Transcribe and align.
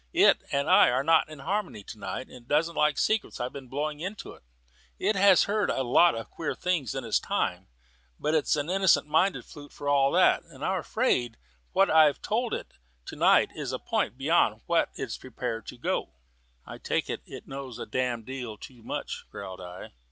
It 0.13 0.41
and 0.51 0.67
I 0.67 0.89
are 0.89 1.03
not 1.03 1.29
in 1.29 1.37
harmony 1.37 1.83
to 1.83 1.99
night. 1.99 2.27
It 2.27 2.47
doesn't 2.47 2.73
like 2.73 2.95
the 2.95 3.01
secrets 3.01 3.39
I've 3.39 3.53
been 3.53 3.67
blowing 3.67 3.99
into 3.99 4.31
it; 4.31 4.41
it 4.97 5.15
has 5.15 5.43
heard 5.43 5.69
a 5.69 5.83
lot 5.83 6.15
of 6.15 6.31
queer 6.31 6.55
things 6.55 6.95
in 6.95 7.03
its 7.03 7.19
time, 7.19 7.67
but 8.19 8.33
it's 8.33 8.55
an 8.55 8.67
innocent 8.67 9.05
minded 9.05 9.45
flute 9.45 9.71
for 9.71 9.87
all 9.87 10.11
that, 10.13 10.41
and 10.45 10.65
I'm 10.65 10.79
afraid 10.79 11.33
that 11.33 11.39
what 11.73 11.91
I've 11.91 12.19
told 12.19 12.51
it 12.51 12.73
to 13.05 13.15
night 13.15 13.51
is 13.55 13.71
a 13.71 13.77
point 13.77 14.17
beyond 14.17 14.61
what 14.65 14.89
it's 14.95 15.19
prepared 15.19 15.67
to 15.67 15.77
go." 15.77 16.09
"I 16.65 16.79
take 16.79 17.07
it, 17.07 17.21
it 17.27 17.47
knows 17.47 17.77
a 17.77 17.85
damned 17.85 18.25
deal 18.25 18.57
too 18.57 18.81
much," 18.81 19.25
growled 19.29 19.61
I. 19.61 19.91